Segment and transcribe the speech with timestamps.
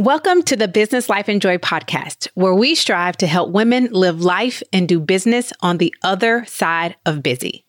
[0.00, 4.24] Welcome to the Business Life and Joy podcast, where we strive to help women live
[4.24, 7.66] life and do business on the other side of busy.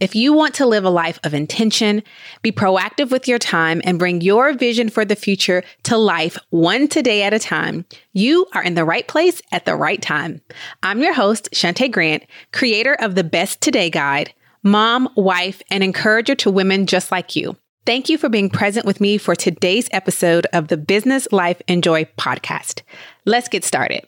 [0.00, 2.02] If you want to live a life of intention,
[2.40, 6.88] be proactive with your time, and bring your vision for the future to life one
[6.88, 10.40] today at a time, you are in the right place at the right time.
[10.82, 14.32] I'm your host, Shunta Grant, creator of the Best Today Guide,
[14.62, 17.58] mom, wife, and encourager to women just like you.
[17.86, 21.84] Thank you for being present with me for today's episode of the Business Life and
[21.84, 22.80] Joy podcast.
[23.26, 24.06] Let's get started.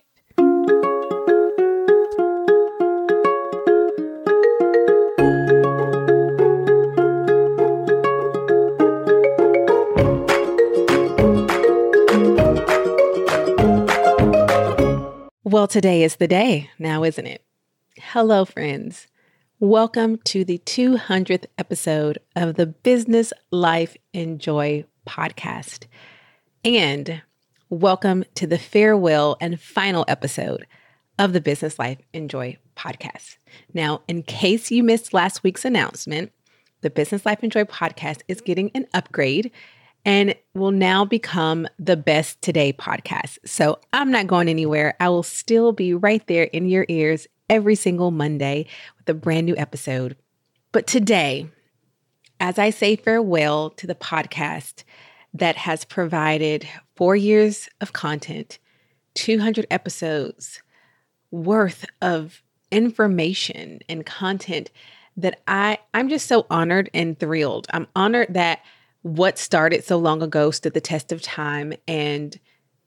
[15.45, 17.45] Well, today is the day now, isn't it?
[17.99, 19.07] Hello, friends.
[19.59, 25.87] Welcome to the 200th episode of the Business Life and Joy podcast.
[26.63, 27.23] And
[27.71, 30.67] welcome to the farewell and final episode
[31.19, 33.39] of the Business Life and Joy podcast.
[33.73, 36.33] Now, in case you missed last week's announcement,
[36.83, 39.51] the Business Life and Joy podcast is getting an upgrade
[40.05, 43.39] and will now become the Best Today podcast.
[43.47, 44.97] So I'm not going anywhere.
[45.01, 48.67] I will still be right there in your ears every single Monday
[48.99, 50.17] with a brand new episode.
[50.73, 51.49] But today,
[52.41, 54.85] as I say farewell to the podcast
[55.35, 56.67] that has provided
[56.97, 58.59] four years of content,
[59.15, 60.63] 200 episodes
[61.31, 64.71] worth of information and content
[65.17, 67.67] that I I'm just so honored and thrilled.
[67.73, 68.61] I'm honored that
[69.03, 72.39] what started so long ago stood the test of time and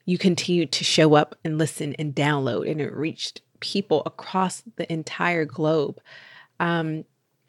[0.06, 4.92] you continued to show up and listen and download and it reached people across the
[4.92, 6.00] entire globe.
[6.60, 7.06] Um,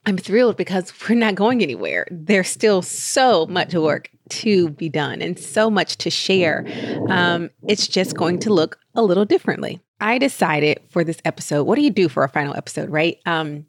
[0.06, 2.06] I'm thrilled because we're not going anywhere.
[2.11, 6.64] There's still so much work to be done and so much to share.
[7.08, 9.80] Um, it's just going to look a little differently.
[10.00, 13.19] I decided for this episode, what do you do for a final episode, right?
[13.27, 13.67] Um,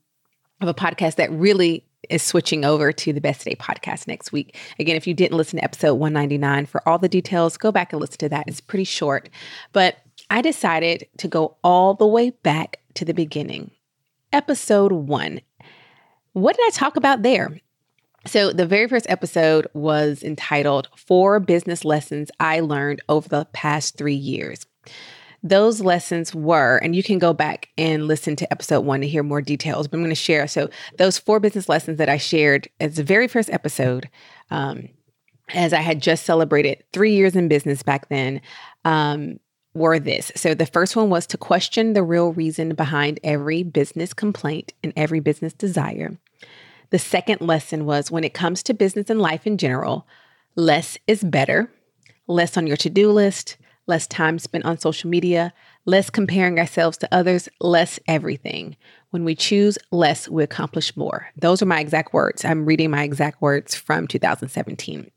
[0.61, 4.58] of a podcast that really is switching over to the Best Today podcast next week.
[4.80, 8.02] Again, if you didn't listen to episode 199 for all the details, go back and
[8.02, 8.45] listen to that.
[8.48, 9.30] It's pretty short,
[9.73, 9.98] but
[10.31, 13.69] I decided to go all the way back to the beginning.
[14.31, 15.42] Episode one.
[16.31, 17.59] What did I talk about there?
[18.25, 23.97] So, the very first episode was entitled Four Business Lessons I Learned Over the Past
[23.97, 24.65] Three Years.
[25.43, 29.23] Those lessons were, and you can go back and listen to episode one to hear
[29.23, 30.48] more details, but I'm going to share.
[30.48, 34.09] So, those four business lessons that I shared as the very first episode,
[34.49, 34.87] um,
[35.49, 38.39] as I had just celebrated three years in business back then,
[38.86, 39.39] um,
[39.73, 40.32] were this.
[40.36, 44.93] So the first one was to question the real reason behind every business complaint and
[44.95, 46.17] every business desire.
[46.89, 50.05] The second lesson was when it comes to business and life in general,
[50.55, 51.71] less is better.
[52.27, 55.54] Less on your to do list, less time spent on social media,
[55.86, 58.76] less comparing ourselves to others, less everything.
[59.10, 61.27] When we choose less, we accomplish more.
[61.36, 62.45] Those are my exact words.
[62.45, 65.10] I'm reading my exact words from 2017.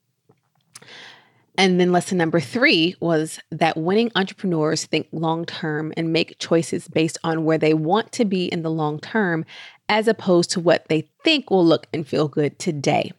[1.57, 6.89] And then lesson number three was that winning entrepreneurs think long term and make choices
[6.89, 9.45] based on where they want to be in the long term,
[9.89, 13.13] as opposed to what they think will look and feel good today.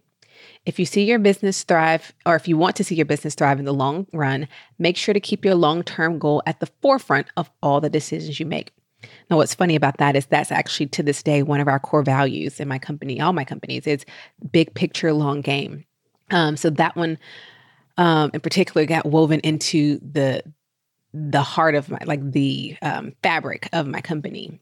[0.66, 3.60] If you see your business thrive, or if you want to see your business thrive
[3.60, 4.48] in the long run,
[4.80, 8.40] make sure to keep your long term goal at the forefront of all the decisions
[8.40, 8.72] you make.
[9.30, 12.04] Now, what's funny about that is that's actually to this day one of our core
[12.04, 14.06] values in my company, all my companies, is
[14.52, 15.86] big picture, long game.
[16.32, 17.20] Um, so that one
[17.98, 20.44] um, in particular got woven into the
[21.14, 24.60] the heart of my like the um, fabric of my company.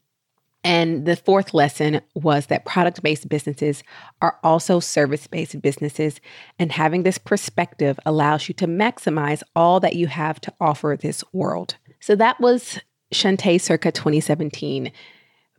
[0.66, 3.82] And the fourth lesson was that product based businesses
[4.22, 6.20] are also service based businesses.
[6.58, 11.22] And having this perspective allows you to maximize all that you have to offer this
[11.34, 11.76] world.
[12.00, 12.80] So that was
[13.12, 14.90] Shunta circa 2017.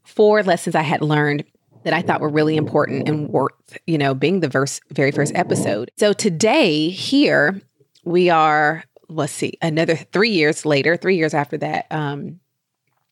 [0.04, 1.44] Four lessons I had learned
[1.86, 5.34] that I thought were really important and worth, you know, being the verse, very first
[5.36, 5.92] episode.
[5.98, 7.62] So today, here,
[8.04, 11.86] we are, let's see, another three years later, three years after that.
[11.92, 12.40] Um,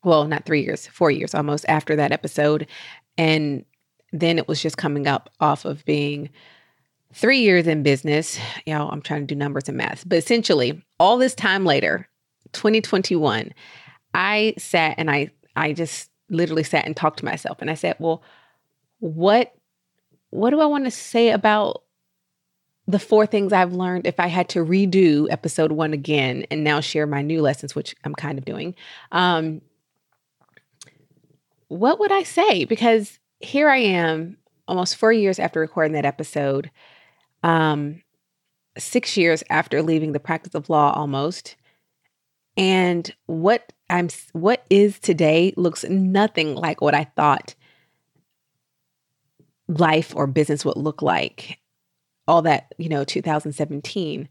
[0.04, 2.68] well, not three years, four years almost after that episode.
[3.16, 3.64] And
[4.12, 6.32] then it was just coming up off of being
[7.14, 8.40] three years in business.
[8.66, 12.10] You know, I'm trying to do numbers and math, but essentially, all this time later,
[12.54, 13.54] 2021,
[14.16, 17.96] I sat and I I just literally sat and talked to myself and I said,
[18.00, 18.24] well,
[19.04, 19.54] what
[20.30, 21.84] what do I want to say about
[22.88, 26.80] the four things I've learned if I had to redo episode one again and now
[26.80, 28.76] share my new lessons, which I'm kind of doing,
[29.12, 29.62] um,
[31.68, 32.64] what would I say?
[32.64, 34.38] Because here I am,
[34.70, 36.72] almost four years after recording that episode,
[37.44, 38.02] um,
[38.78, 41.58] six years after leaving the practice of law almost,
[42.56, 47.56] And what I'm what is today looks nothing like what I thought
[49.68, 51.60] life or business would look like
[52.28, 54.30] all that, you know, 2017.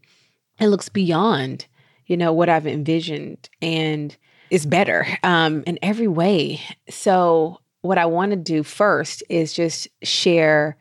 [0.59, 1.65] It looks beyond,
[2.05, 4.15] you know, what I've envisioned and
[4.49, 6.61] is better um, in every way.
[6.89, 10.77] So, what I want to do first is just share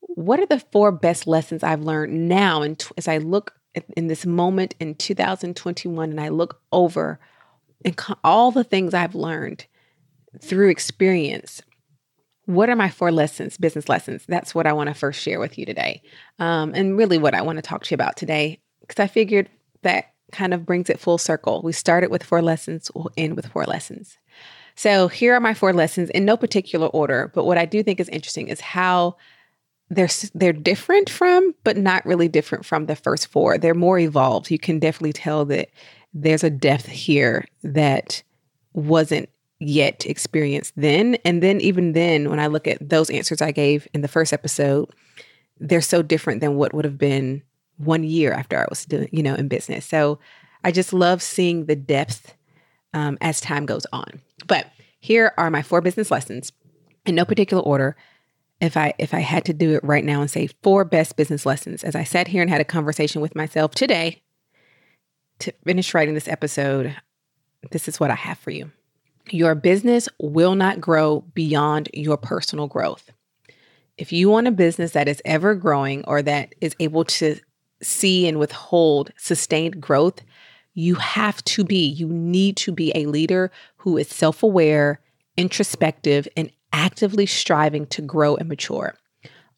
[0.00, 2.62] what are the four best lessons I've learned now.
[2.62, 3.54] And as I look
[3.96, 7.18] in this moment in 2021 and I look over
[7.84, 9.66] and co- all the things I've learned
[10.40, 11.60] through experience,
[12.46, 14.24] what are my four lessons, business lessons?
[14.26, 16.02] That's what I want to first share with you today.
[16.38, 19.50] Um, and really what I want to talk to you about today, because I figured
[19.82, 21.60] that kind of brings it full circle.
[21.62, 24.16] We started with four lessons, we'll end with four lessons.
[24.76, 27.30] So here are my four lessons in no particular order.
[27.34, 29.16] But what I do think is interesting is how
[29.88, 33.56] they're they're different from, but not really different from the first four.
[33.56, 34.50] They're more evolved.
[34.50, 35.70] You can definitely tell that
[36.12, 38.22] there's a depth here that
[38.72, 41.16] wasn't yet experienced then.
[41.24, 44.32] And then even then, when I look at those answers I gave in the first
[44.32, 44.90] episode,
[45.58, 47.42] they're so different than what would have been
[47.78, 49.86] one year after I was doing, you know, in business.
[49.86, 50.18] So
[50.64, 52.34] I just love seeing the depth
[52.92, 54.20] um, as time goes on.
[54.46, 54.66] But
[55.00, 56.52] here are my four business lessons
[57.04, 57.96] in no particular order.
[58.60, 61.44] If I if I had to do it right now and say four best business
[61.44, 64.22] lessons, as I sat here and had a conversation with myself today
[65.40, 66.96] to finish writing this episode,
[67.70, 68.72] this is what I have for you.
[69.30, 73.10] Your business will not grow beyond your personal growth.
[73.98, 77.36] If you want a business that is ever growing or that is able to
[77.82, 80.20] see and withhold sustained growth,
[80.74, 85.00] you have to be, you need to be a leader who is self aware,
[85.36, 88.94] introspective, and actively striving to grow and mature.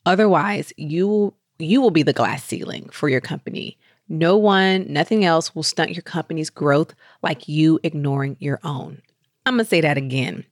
[0.06, 3.76] Otherwise, you you will be the glass ceiling for your company.
[4.08, 9.02] No one, nothing else will stunt your company's growth like you ignoring your own.
[9.48, 10.44] I'm going to say that again.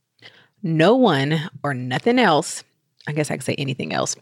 [0.62, 2.64] No one or nothing else,
[3.06, 4.16] I guess I could say anything else,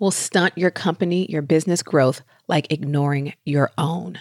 [0.00, 4.18] will stunt your company, your business growth like ignoring your own.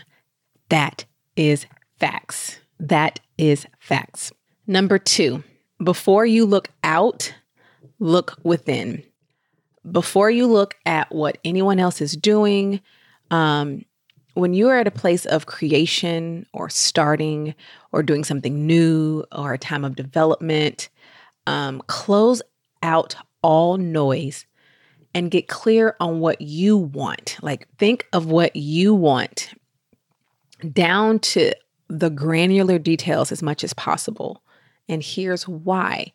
[0.69, 1.06] That
[1.36, 1.66] is
[2.00, 2.60] facts.
[2.80, 4.31] That is facts.
[4.68, 5.44] Number two,
[5.84, 7.34] before you look out,
[8.00, 9.04] look within.
[9.92, 12.80] Before you look at what anyone else is doing,
[13.31, 13.86] um,
[14.36, 17.56] when you are at a place of creation or starting
[17.92, 20.90] or doing something new or a time of development,
[21.48, 22.42] um, close
[22.84, 24.46] out all noise
[25.14, 27.38] and get clear on what you want.
[27.42, 29.54] Like, think of what you want
[30.74, 31.54] down to
[31.88, 34.44] the granular details as much as possible.
[34.90, 36.12] And here's why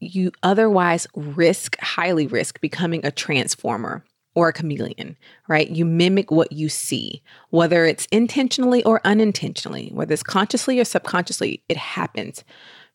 [0.00, 4.04] you otherwise risk, highly risk, becoming a transformer
[4.38, 5.16] or a chameleon,
[5.48, 5.68] right?
[5.68, 7.20] You mimic what you see,
[7.50, 12.44] whether it's intentionally or unintentionally, whether it's consciously or subconsciously, it happens.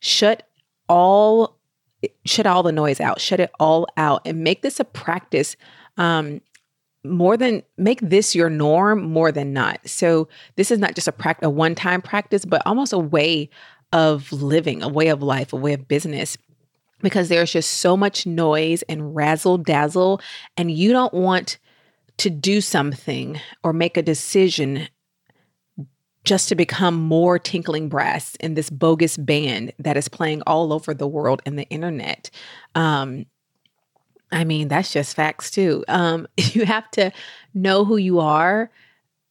[0.00, 0.48] Shut
[0.88, 1.58] all
[2.24, 5.54] shut all the noise out, shut it all out, and make this a practice.
[5.98, 6.40] Um,
[7.04, 9.86] more than make this your norm more than not.
[9.86, 13.50] So this is not just a practice, a one-time practice, but almost a way
[13.92, 16.38] of living, a way of life, a way of business
[17.04, 20.20] because there's just so much noise and razzle dazzle,
[20.56, 21.58] and you don't want
[22.16, 24.88] to do something or make a decision
[26.24, 30.94] just to become more tinkling brass in this bogus band that is playing all over
[30.94, 32.30] the world and the internet.
[32.74, 33.26] Um,
[34.32, 35.84] I mean, that's just facts too.
[35.86, 37.12] Um, you have to
[37.52, 38.70] know who you are,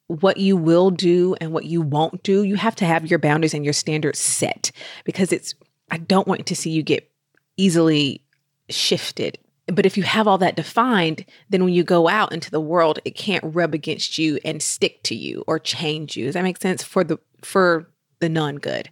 [0.08, 2.44] what you will do, and what you won't do.
[2.44, 4.72] You have to have your boundaries and your standards set
[5.04, 5.56] because it's,
[5.90, 7.10] I don't want to see you get
[7.58, 8.22] easily
[8.70, 12.60] shifted but if you have all that defined, then when you go out into the
[12.60, 16.26] world, it can't rub against you and stick to you or change you.
[16.26, 17.88] Does that make sense for the for
[18.20, 18.90] the non-good?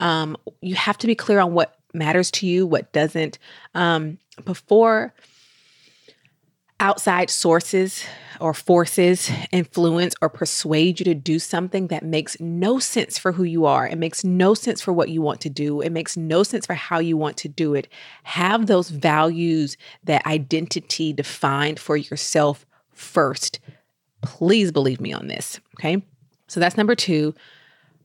[0.00, 3.38] Um, you have to be clear on what matters to you, what doesn't.
[3.74, 5.14] Um, before
[6.82, 8.04] outside sources
[8.40, 13.44] or forces influence or persuade you to do something that makes no sense for who
[13.44, 13.86] you are.
[13.86, 15.80] It makes no sense for what you want to do.
[15.80, 17.86] It makes no sense for how you want to do it.
[18.24, 23.60] Have those values, that identity defined for yourself first.
[24.22, 25.60] Please believe me on this.
[25.78, 26.02] Okay.
[26.48, 27.32] So that's number two.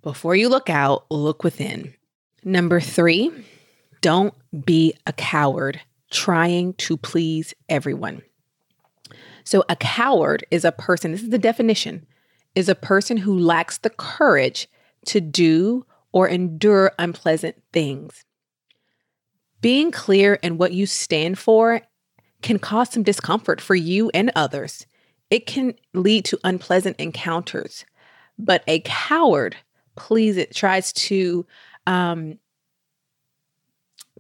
[0.04, 1.96] Before you look out, look within.
[2.44, 3.32] Number three,
[4.02, 5.82] don't be a coward
[6.12, 8.22] trying to please everyone.
[9.44, 12.06] So, a coward is a person, this is the definition,
[12.56, 14.68] is a person who lacks the courage
[15.06, 18.24] to do or endure unpleasant things.
[19.62, 21.82] Being clear in what you stand for
[22.42, 24.86] can cause some discomfort for you and others.
[25.30, 27.86] It can lead to unpleasant encounters.
[28.38, 29.56] But a coward
[29.96, 31.46] please it tries to
[31.86, 32.38] um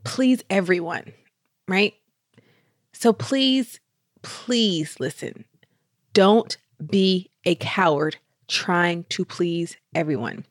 [0.03, 1.13] please everyone,
[1.67, 1.94] right?
[2.94, 3.79] So please,
[4.27, 5.46] please listen.
[6.12, 8.17] Don't be a coward
[8.50, 10.46] trying to please everyone.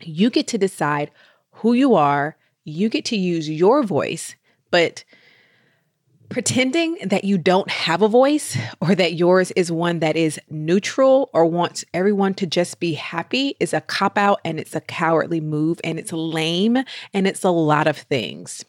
[0.00, 1.10] You get to decide
[1.50, 2.34] who you are,
[2.64, 4.36] you get to use your voice,
[4.70, 5.04] but
[6.30, 11.28] pretending that you don't have a voice or that yours is one that is neutral
[11.34, 15.42] or wants everyone to just be happy is a cop out and it's a cowardly
[15.42, 16.78] move and it's lame
[17.12, 18.64] and it's a lot of things.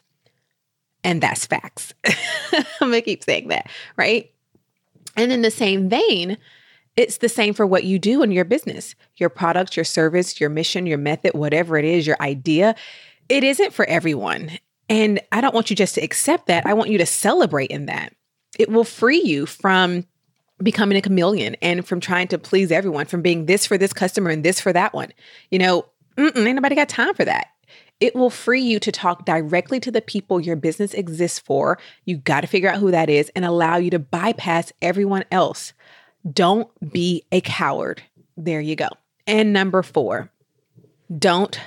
[1.05, 1.93] And that's facts.
[2.51, 4.31] I'm gonna keep saying that, right?
[5.15, 6.37] And in the same vein,
[6.95, 10.49] it's the same for what you do in your business, your product, your service, your
[10.49, 12.75] mission, your method, whatever it is, your idea.
[13.29, 14.51] It isn't for everyone.
[14.89, 16.65] And I don't want you just to accept that.
[16.65, 18.13] I want you to celebrate in that.
[18.57, 20.05] It will free you from
[20.63, 24.31] becoming a chameleon and from trying to please everyone, from being this for this customer
[24.31, 25.11] and this for that one.
[25.51, 25.85] You know,
[26.17, 27.47] ain't nobody got time for that.
[27.99, 31.77] It will free you to talk directly to the people your business exists for.
[32.03, 35.73] You got to figure out who that is and allow you to bypass everyone else.
[36.29, 38.03] Don't be a coward.
[38.35, 38.89] There you go.
[39.27, 40.29] And number four,
[41.17, 41.59] don't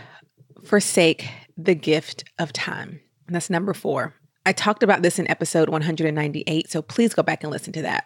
[0.65, 3.01] forsake the gift of time.
[3.27, 4.15] And that's number four.
[4.45, 8.05] I talked about this in episode 198, so please go back and listen to that.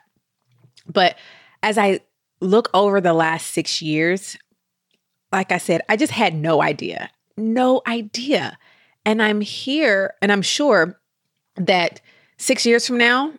[0.86, 1.16] But
[1.62, 2.00] as I
[2.40, 4.36] look over the last six years,
[5.30, 8.58] like I said, I just had no idea, no idea.
[9.04, 11.00] And I'm here, and I'm sure
[11.56, 12.00] that
[12.38, 13.32] six years from now,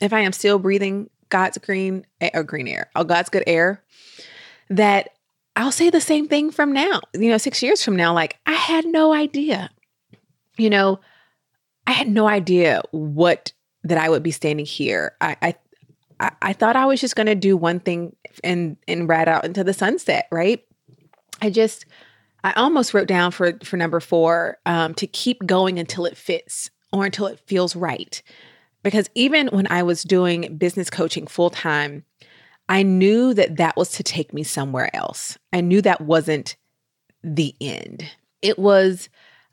[0.00, 3.82] if I am still breathing God's green or green air, or God's good air,
[4.70, 5.10] that
[5.56, 8.14] I'll say the same thing from now, you know, six years from now.
[8.14, 9.70] Like, I had no idea.
[10.56, 11.00] You know,
[11.86, 13.52] I had no idea what
[13.84, 15.16] that I would be standing here.
[15.20, 15.54] I
[16.20, 19.44] I, I thought I was just going to do one thing and and ride out
[19.44, 20.64] into the sunset, right?
[21.40, 21.84] I just
[22.44, 26.70] I almost wrote down for for number four um, to keep going until it fits
[26.92, 28.22] or until it feels right,
[28.82, 32.04] because even when I was doing business coaching full time,
[32.68, 35.38] I knew that that was to take me somewhere else.
[35.52, 36.56] I knew that wasn't
[37.22, 38.04] the end.
[38.40, 39.08] It was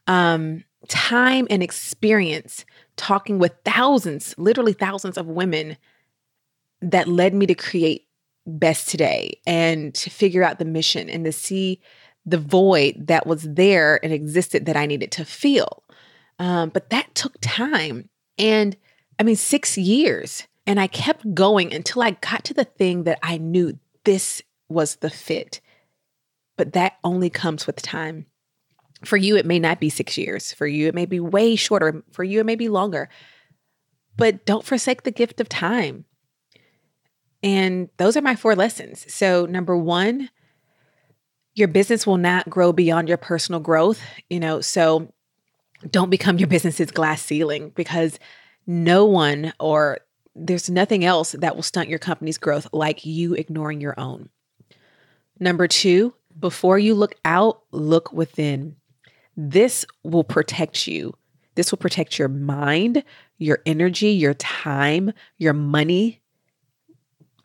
[0.07, 2.65] um, time and experience
[2.95, 5.77] talking with thousands, literally thousands of women
[6.81, 8.07] that led me to create
[8.47, 11.81] Best Today and to figure out the mission and to see
[12.25, 15.83] the void that was there and existed that I needed to feel.
[16.37, 18.09] Um, but that took time.
[18.37, 18.77] And
[19.19, 20.47] I mean, six years.
[20.65, 24.97] And I kept going until I got to the thing that I knew this was
[24.97, 25.61] the fit.
[26.57, 28.27] But that only comes with time.
[29.05, 30.53] For you, it may not be six years.
[30.53, 32.03] For you, it may be way shorter.
[32.11, 33.09] For you, it may be longer.
[34.17, 36.05] But don't forsake the gift of time.
[37.41, 39.11] And those are my four lessons.
[39.13, 40.29] So, number one,
[41.59, 44.01] your business will not grow beyond your personal growth.
[44.29, 45.11] You know, so
[45.89, 48.17] don't become your business's glass ceiling because
[48.65, 49.99] no one or
[50.35, 54.29] there's nothing else that will stunt your company's growth like you ignoring your own.
[55.39, 58.75] Number two, before you look out, look within.
[59.35, 61.13] This will protect you.
[61.55, 63.03] This will protect your mind,
[63.37, 66.21] your energy, your time, your money.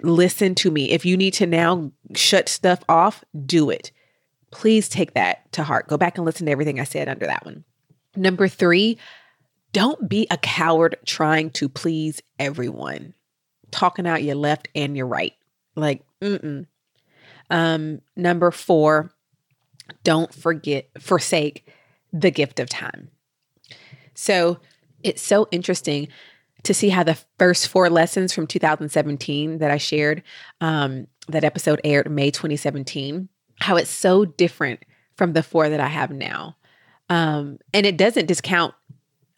[0.03, 0.91] Listen to me.
[0.91, 3.91] If you need to now shut stuff off, do it.
[4.55, 5.89] Please take that to heart.
[5.89, 7.65] Go back and listen to everything I said under that one.
[8.17, 8.99] Number three,
[9.73, 13.15] don't be a coward trying to please everyone,
[13.73, 15.35] talking out your left and your right.
[15.75, 16.67] Like, mm-mm.
[17.51, 19.13] Um, number four,
[20.05, 21.69] don't forget, forsake
[22.13, 23.11] the gift of time.
[24.15, 24.61] So
[25.03, 26.09] it's so interesting
[26.63, 30.23] to see how the first four lessons from 2017 that I shared,
[30.61, 33.29] um, that episode aired May 2017,
[33.61, 34.85] how it's so different
[35.17, 36.57] from the four that I have now.
[37.09, 38.75] Um, and it doesn't discount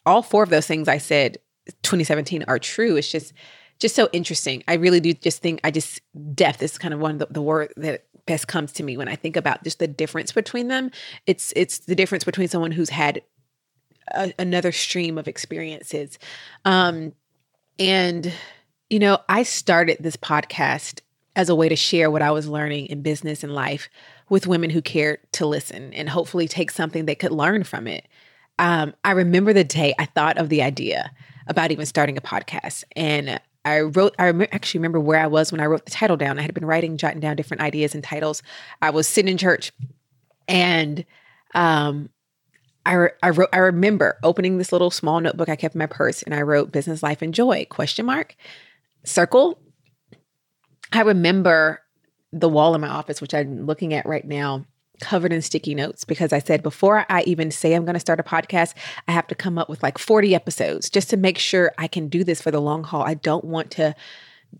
[0.05, 1.37] all four of those things I said
[1.83, 2.95] 2017 are true.
[2.95, 3.33] It's just
[3.79, 4.63] just so interesting.
[4.67, 6.01] I really do just think I just
[6.33, 9.07] depth is kind of one of the, the word that best comes to me when
[9.07, 10.91] I think about just the difference between them.
[11.25, 13.21] It's it's the difference between someone who's had
[14.13, 16.17] a, another stream of experiences.
[16.65, 17.13] Um,
[17.77, 18.31] and
[18.89, 21.01] you know, I started this podcast
[21.37, 23.89] as a way to share what I was learning in business and life
[24.27, 28.07] with women who cared to listen and hopefully take something they could learn from it.
[28.57, 31.11] Um, I remember the day I thought of the idea
[31.45, 35.51] about even starting a podcast, and I wrote, I rem- actually remember where I was
[35.51, 36.39] when I wrote the title down.
[36.39, 38.41] I had been writing, jotting down different ideas and titles.
[38.81, 39.71] I was sitting in church
[40.47, 41.05] and
[41.53, 42.09] um,
[42.83, 45.85] I, re- I wrote, I remember opening this little small notebook I kept in my
[45.85, 48.35] purse and I wrote business, life, and joy, question mark,
[49.03, 49.59] circle.
[50.91, 51.81] I remember
[52.31, 54.65] the wall in my office, which I'm looking at right now.
[54.99, 58.19] covered in sticky notes because I said before I even say I'm going to start
[58.19, 58.73] a podcast,
[59.07, 62.07] I have to come up with like 40 episodes just to make sure I can
[62.07, 63.03] do this for the long haul.
[63.03, 63.95] I don't want to,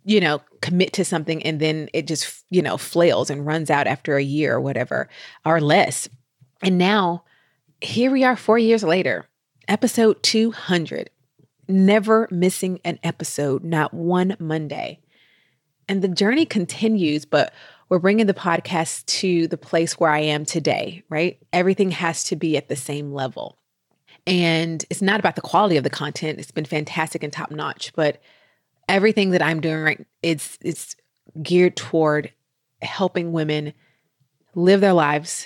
[0.06, 3.88] you know, commit to something and then it just, you know, flails and runs out
[3.88, 5.10] after a year or whatever
[5.46, 6.08] or less.
[6.62, 7.24] And now
[7.82, 9.26] here we are 4 years later,
[9.68, 11.10] episode 200.
[11.70, 15.02] Never missing an episode, not one Monday.
[15.88, 17.54] And the journey continues, but
[17.90, 21.38] we're bringing the podcast to the place where I am today, right?
[21.54, 23.58] Everything has to be at the same level.
[24.26, 26.40] And it's not about the quality of the content.
[26.40, 28.22] It's been fantastic and top notch, but
[28.90, 30.96] everything that I'm doing right it's it's
[31.42, 32.32] geared toward
[32.82, 33.74] helping women
[34.56, 35.46] live their lives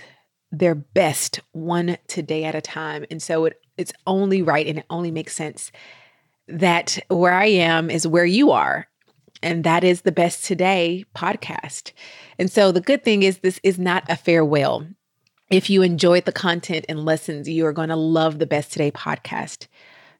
[0.52, 3.06] their best one today at a time.
[3.10, 5.72] And so it it's only right and it only makes sense
[6.48, 8.88] that where I am is where you are
[9.44, 11.92] and that is the Best Today podcast.
[12.38, 14.86] And so the good thing is, this is not a farewell.
[15.50, 18.92] If you enjoyed the content and lessons, you are going to love the Best Today
[18.92, 19.68] podcast.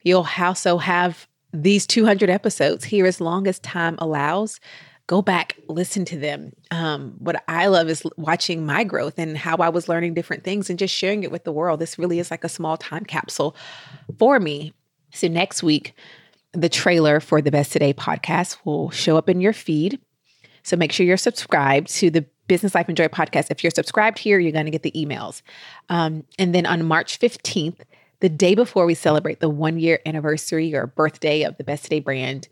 [0.02, 4.60] You'll also have these 200 episodes here as long as time allows.
[5.06, 6.52] Go back, listen to them.
[6.70, 10.70] Um, what I love is watching my growth and how I was learning different things
[10.70, 11.80] and just sharing it with the world.
[11.80, 13.56] This really is like a small time capsule
[14.18, 14.72] for me.
[15.12, 15.94] So, next week,
[16.52, 19.98] the trailer for the Best Today podcast will show up in your feed.
[20.62, 23.50] So make sure you're subscribed to the Business Life and Joy podcast.
[23.50, 25.42] If you're subscribed here, you're going to get the emails.
[25.88, 27.80] Um, and then on March 15th,
[28.20, 32.00] the day before we celebrate the one year anniversary or birthday of the Best Today
[32.00, 32.48] brand,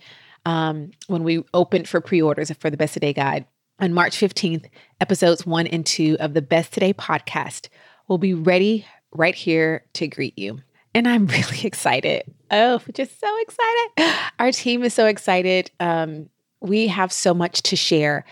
[0.47, 3.47] um, when we opened for pre orders for the Best Today guide,
[3.79, 4.67] on March 15th,
[5.01, 7.69] episodes one and two of the Best Today podcast
[8.09, 10.61] will be ready right here to greet you.
[10.95, 12.23] And I'm really excited.
[12.51, 14.15] Oh, just so excited.
[14.39, 15.71] Our team is so excited.
[15.81, 16.29] Um,
[16.61, 18.25] we have so much to share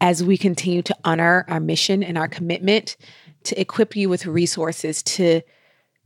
[0.00, 2.96] as we continue to honor our mission and our commitment
[3.44, 5.40] to equip you with resources to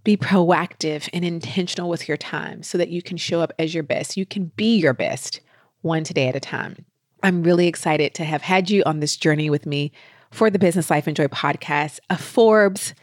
[0.05, 3.83] be proactive and intentional with your time so that you can show up as your
[3.83, 4.17] best.
[4.17, 5.41] You can be your best
[5.83, 6.85] one today at a time.
[7.23, 9.93] I'm really excited to have had you on this journey with me
[10.31, 12.95] for the Business Life and Joy podcast, a Forbes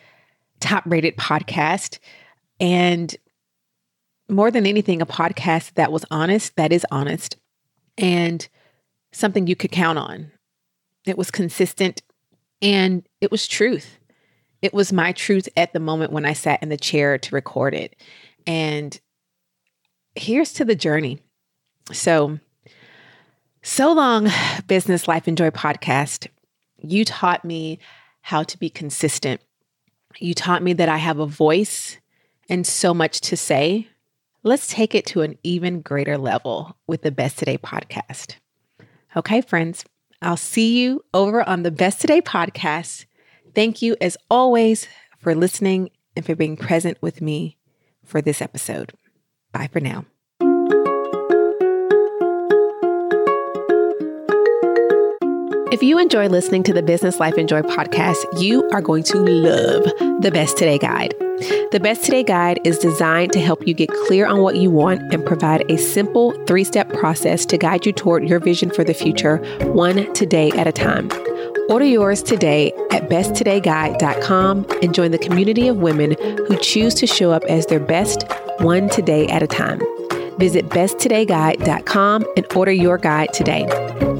[0.60, 2.00] top rated podcast.
[2.60, 3.16] And
[4.30, 7.38] more than anything, a podcast that was honest, that is honest,
[7.98, 8.48] and
[9.12, 10.32] something you could count on.
[11.06, 12.02] It was consistent
[12.62, 13.98] and it was truth.
[14.62, 17.74] It was my truth at the moment when I sat in the chair to record
[17.74, 17.96] it.
[18.46, 19.00] And
[20.16, 21.20] here's to the journey.
[21.92, 22.40] So,
[23.62, 24.30] so long,
[24.68, 26.28] Business Life and Joy podcast.
[26.80, 27.80] You taught me
[28.22, 29.42] how to be consistent.
[30.20, 31.98] You taught me that I have a voice
[32.50, 33.88] and so much to say,
[34.44, 38.36] let's take it to an even greater level with the Best Today podcast.
[39.16, 39.86] Okay, friends,
[40.22, 43.06] I'll see you over on the Best Today podcast.
[43.54, 47.58] Thank you, as always, for listening and for being present with me
[48.04, 48.94] for this episode.
[49.52, 50.06] Bye for now.
[55.70, 59.18] If you enjoy listening to the Business Life and Joy podcast, you are going to
[59.20, 59.84] love
[60.22, 61.14] the Best Today Guide.
[61.40, 65.14] The Best Today Guide is designed to help you get clear on what you want
[65.14, 68.96] and provide a simple three step process to guide you toward your vision for the
[68.96, 71.12] future, one today at a time.
[71.70, 76.16] Order yours today at besttodayguide.com and join the community of women
[76.48, 78.24] who choose to show up as their best
[78.60, 79.80] one today at a time.
[80.40, 83.68] Visit besttodayguide.com and order your guide today.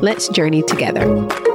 [0.02, 1.47] Let's journey together.